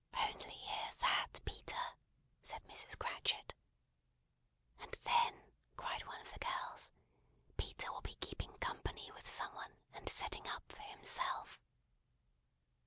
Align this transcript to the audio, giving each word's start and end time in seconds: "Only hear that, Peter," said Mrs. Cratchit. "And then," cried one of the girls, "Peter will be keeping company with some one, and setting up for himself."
"Only 0.15 0.49
hear 0.49 0.93
that, 1.01 1.39
Peter," 1.45 1.77
said 2.41 2.63
Mrs. 2.63 2.97
Cratchit. 2.97 3.53
"And 4.79 4.91
then," 5.03 5.53
cried 5.77 6.07
one 6.07 6.19
of 6.21 6.33
the 6.33 6.39
girls, 6.39 6.91
"Peter 7.55 7.91
will 7.91 8.01
be 8.01 8.15
keeping 8.15 8.57
company 8.57 9.11
with 9.11 9.29
some 9.29 9.53
one, 9.53 9.77
and 9.93 10.09
setting 10.09 10.47
up 10.47 10.63
for 10.71 10.81
himself." 10.81 11.59